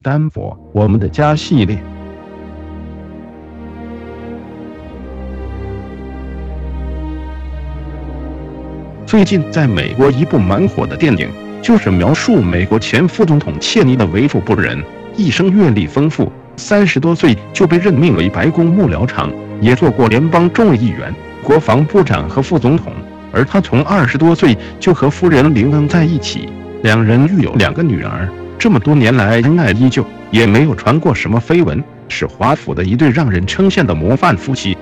[0.00, 1.76] 丹佛，我们的家系列。
[9.04, 11.28] 最近在美国一部蛮火的电影，
[11.60, 14.80] 就是描述美国前副总统切尼的为富不仁，
[15.16, 21.12] 一生阅历丰富，三十多岁就被任命为白宫幕僚长，也做过联邦众议员、
[21.42, 22.92] 国防部长和副总统。
[23.32, 26.48] 而他从二十多岁就和夫人林恩在一起，
[26.84, 28.28] 两人育有两个女儿。
[28.58, 34.76] 这么多年来恩爱依旧，也没有传过什么绯闻，是华府的一对让人称羡的模范夫妻。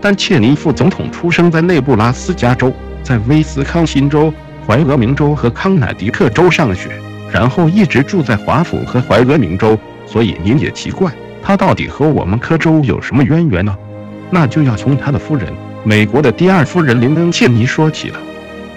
[0.00, 2.72] 但切尼副总统出生在内布拉斯加州，
[3.02, 4.32] 在威斯康辛州、
[4.66, 6.88] 怀俄明州和康乃狄克州上学，
[7.30, 9.78] 然后一直住在华府和怀俄明州。
[10.06, 13.76] 所以您也奇怪，他到底和我们科州有什么渊源呢？
[14.30, 15.52] 那就要从他的夫人，
[15.84, 18.18] 美国的第二夫人林恩·切尼说起了。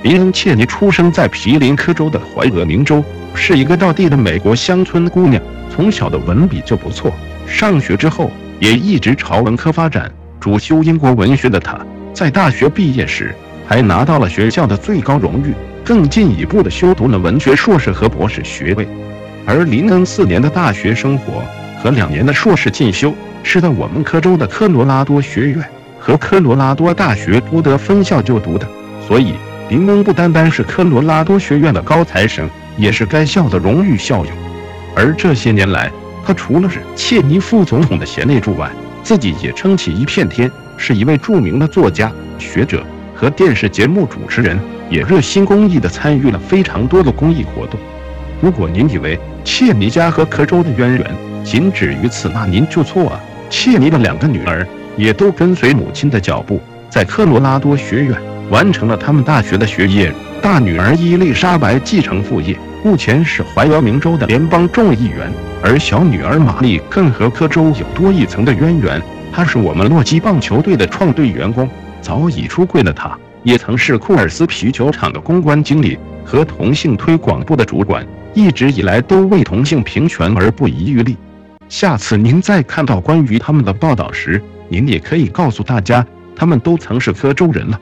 [0.03, 3.01] 林恩·切尼出生在毗邻科州的怀俄明州。
[3.33, 5.41] 是一个道地的美国乡村姑娘，
[5.73, 7.11] 从小的文笔就不错。
[7.47, 11.79] 上学之后也一直朝文科发展，主修英国文学的她，
[12.13, 13.35] 在大学毕业时
[13.67, 18.87] 还拿到了学校的最高荣誉，更进一步的修读了文学硕士和博士学位。
[19.45, 21.43] 而林恩四年的大学生活
[21.81, 25.65] 和两年的硕士进修是在我们科州的科罗拉多学院
[25.99, 28.67] 和科罗拉多大学多德分校就读的，
[29.07, 29.33] 所以
[29.67, 32.47] 林恩不单单是科罗拉多学院的高材生。
[32.77, 34.31] 也是该校的荣誉校友，
[34.95, 35.91] 而这些年来，
[36.25, 38.69] 他除了是切尼副总统的贤内助外，
[39.03, 47.79] 自己也撑起一片天，是一位著名的作家、学者和电视节目主持人，也热心公益的参与了非常多的公益活动。
[48.41, 53.19] 如果您以为切尼家和科州的渊源仅止于此，那您就错了。
[53.49, 58.17] 切尼的两个女儿也都跟随母亲的脚步，在科罗拉多学院
[58.49, 60.11] 完成了他们大学的学业。
[60.41, 68.99] 大女儿伊丽莎白继承父业，目前是怀俄明州的联邦众议员，而小女儿玛丽更和科州有多一层的渊源。
[69.31, 71.69] 她是我们洛基棒球队的创队员工，
[72.01, 78.03] 早已出柜的她，也曾是库尔斯皮球场的公关经理和同性推广部的主管，
[78.33, 81.15] 一直以来都为同性平权而不遗余力。
[81.69, 86.03] 下次您再看到关于他们的报道时，您也可以告诉大家，
[86.35, 87.79] 他们都曾是科州人了。